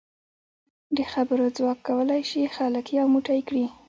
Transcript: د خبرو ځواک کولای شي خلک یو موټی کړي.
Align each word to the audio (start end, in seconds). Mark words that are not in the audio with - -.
د 0.97 0.99
خبرو 1.11 1.45
ځواک 1.57 1.79
کولای 1.87 2.21
شي 2.29 2.41
خلک 2.57 2.85
یو 2.97 3.05
موټی 3.13 3.39
کړي. 3.47 3.65